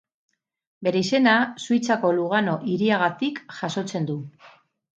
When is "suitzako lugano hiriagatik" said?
1.67-3.41